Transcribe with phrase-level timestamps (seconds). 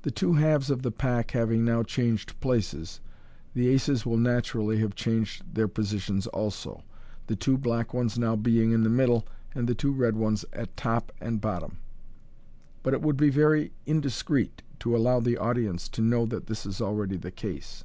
[0.00, 3.00] The two halves of the pack having now changed places,
[3.52, 6.84] the aces will, naturally, have changed their positions also,
[7.26, 10.74] the two black ones now being in the middle, and the two red ones at
[10.74, 15.20] top and bottom j MODERN MAGIC 81 but it would be very indiscreet to allow
[15.20, 17.84] the audience to know that this is already the case.